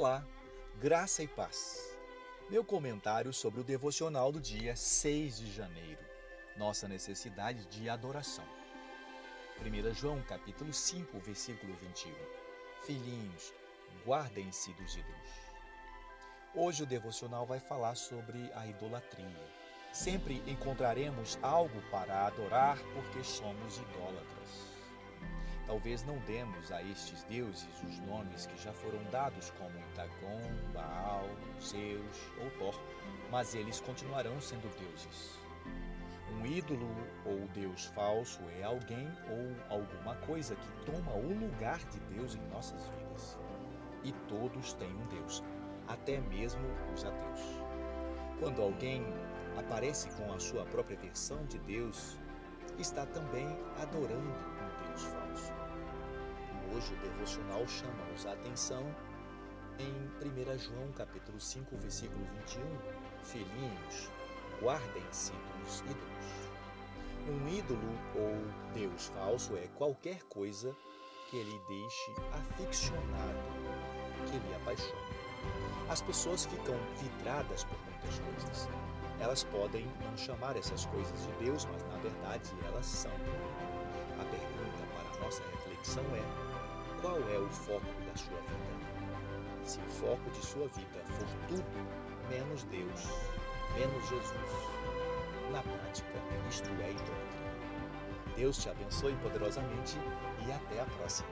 Olá, 0.00 0.24
graça 0.78 1.24
e 1.24 1.26
paz. 1.26 1.98
Meu 2.48 2.62
comentário 2.64 3.32
sobre 3.32 3.60
o 3.60 3.64
devocional 3.64 4.30
do 4.30 4.40
dia 4.40 4.76
6 4.76 5.38
de 5.38 5.50
janeiro. 5.50 5.98
Nossa 6.56 6.86
necessidade 6.86 7.66
de 7.66 7.88
adoração. 7.88 8.44
1 9.60 9.94
João 9.94 10.22
capítulo 10.22 10.72
5, 10.72 11.18
versículo 11.18 11.74
21. 11.82 12.14
Filhinhos, 12.86 13.52
guardem-se 14.06 14.72
dos 14.74 14.94
ídolos. 14.94 15.28
Hoje 16.54 16.84
o 16.84 16.86
devocional 16.86 17.44
vai 17.44 17.58
falar 17.58 17.96
sobre 17.96 18.52
a 18.54 18.68
idolatria. 18.68 19.52
Sempre 19.92 20.44
encontraremos 20.46 21.36
algo 21.42 21.82
para 21.90 22.24
adorar 22.24 22.78
porque 22.94 23.24
somos 23.24 23.78
idólatras. 23.78 24.77
Talvez 25.68 26.02
não 26.02 26.16
demos 26.20 26.72
a 26.72 26.82
estes 26.82 27.22
deuses 27.24 27.68
os 27.86 27.98
nomes 28.00 28.46
que 28.46 28.56
já 28.60 28.72
foram 28.72 29.04
dados 29.12 29.52
como 29.58 29.70
Dagon, 29.94 30.40
Baal, 30.72 31.28
Zeus 31.60 32.16
ou 32.42 32.50
Thor, 32.52 32.80
mas 33.30 33.54
eles 33.54 33.78
continuarão 33.78 34.40
sendo 34.40 34.66
deuses. 34.78 35.38
Um 36.32 36.46
ídolo 36.46 36.88
ou 37.26 37.46
Deus 37.48 37.84
falso 37.84 38.40
é 38.58 38.64
alguém 38.64 39.06
ou 39.28 39.76
alguma 39.76 40.14
coisa 40.26 40.56
que 40.56 40.90
toma 40.90 41.12
o 41.12 41.38
lugar 41.38 41.78
de 41.90 42.00
Deus 42.14 42.34
em 42.34 42.40
nossas 42.48 42.88
vidas. 42.88 43.38
E 44.04 44.12
todos 44.26 44.72
têm 44.72 44.88
um 44.88 45.06
Deus, 45.08 45.44
até 45.86 46.18
mesmo 46.18 46.62
os 46.94 47.04
ateus. 47.04 47.40
Quando 48.40 48.62
alguém 48.62 49.04
aparece 49.58 50.08
com 50.16 50.32
a 50.32 50.38
sua 50.38 50.64
própria 50.64 50.96
versão 50.96 51.44
de 51.44 51.58
Deus, 51.58 52.18
está 52.78 53.04
também 53.04 53.46
adorando 53.82 54.30
um 54.30 54.86
Deus 54.86 55.02
falso. 55.02 55.37
Hoje 56.78 56.94
o 56.94 56.96
devocional 56.98 57.66
chama-nos 57.66 58.24
a 58.24 58.34
atenção 58.34 58.84
em 59.80 60.54
1 60.54 60.58
João 60.58 60.92
capítulo 60.92 61.40
5, 61.40 61.76
versículo 61.76 62.24
21, 62.46 62.62
Filhinhos, 63.24 64.08
guardem-se 64.62 65.32
dos 65.58 65.80
ídolos. 65.80 66.50
Um 67.26 67.48
ídolo 67.48 67.98
ou 68.14 68.72
Deus 68.74 69.08
falso 69.08 69.56
é 69.56 69.66
qualquer 69.76 70.22
coisa 70.26 70.72
que 71.28 71.38
ele 71.38 71.60
deixe 71.66 72.12
aficionado, 72.32 73.38
que 74.30 74.38
lhe 74.38 74.54
apaixone. 74.54 74.92
As 75.88 76.00
pessoas 76.00 76.46
ficam 76.46 76.76
vidradas 77.00 77.64
por 77.64 77.76
muitas 77.86 78.20
coisas. 78.20 78.68
Elas 79.18 79.42
podem 79.42 79.84
não 80.04 80.16
chamar 80.16 80.56
essas 80.56 80.86
coisas 80.86 81.26
de 81.26 81.44
Deus, 81.44 81.64
mas 81.64 81.82
na 81.82 81.96
verdade 81.96 82.52
elas 82.66 82.86
são. 82.86 83.10
A 84.20 84.24
pergunta 84.26 84.86
para 84.94 85.16
a 85.16 85.24
nossa 85.24 85.42
reflexão 85.42 86.04
é: 86.14 86.47
qual 87.00 87.16
é 87.16 87.38
o 87.38 87.48
foco 87.48 87.86
da 88.06 88.16
sua 88.16 88.40
vida? 88.40 89.64
Se 89.64 89.78
o 89.78 89.90
foco 89.90 90.30
de 90.30 90.44
sua 90.44 90.66
vida 90.68 91.04
for 91.04 91.26
tudo 91.48 91.64
menos 92.28 92.64
Deus, 92.64 93.08
menos 93.74 94.08
Jesus, 94.08 94.68
na 95.52 95.62
prática 95.62 96.18
isto 96.48 96.68
é 96.82 96.90
idolatria. 96.90 97.38
Deus 98.36 98.58
te 98.58 98.68
abençoe 98.68 99.14
poderosamente 99.16 99.96
e 100.46 100.52
até 100.52 100.80
a 100.80 100.86
próxima. 100.86 101.28